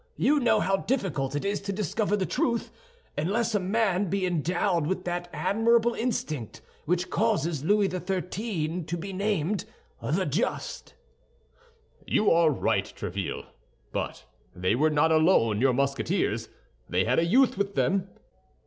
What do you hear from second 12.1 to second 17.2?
are right, Tréville; but they were not alone, your Musketeers. They had